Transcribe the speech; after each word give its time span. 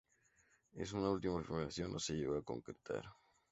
Esa 0.83 0.97
última 1.15 1.41
afirmación 1.41 1.91
no 1.91 1.99
se 1.99 2.15
llegó 2.17 2.35
a 2.35 2.43
concretar. 2.43 3.03